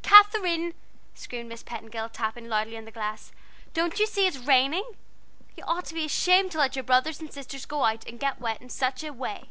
Kather 0.00 0.46
ine!" 0.48 0.74
screamed 1.16 1.48
Miss 1.48 1.64
Petingill, 1.64 2.08
tapping 2.08 2.48
loudly 2.48 2.76
on 2.76 2.84
the 2.84 2.92
glass. 2.92 3.32
"Don't 3.74 3.98
you 3.98 4.06
see 4.06 4.30
that 4.30 4.36
it's 4.36 4.46
raining? 4.46 4.84
you 5.56 5.64
ought 5.64 5.86
to 5.86 5.94
be 5.94 6.04
ashamed 6.04 6.52
to 6.52 6.58
let 6.58 6.76
your 6.76 6.82
little 6.84 6.86
brothers 6.86 7.18
and 7.18 7.32
sisters 7.32 7.66
go 7.66 7.82
out 7.84 8.06
and 8.08 8.20
get 8.20 8.40
wet 8.40 8.62
in 8.62 8.68
such 8.70 9.02
a 9.02 9.12
way!" 9.12 9.48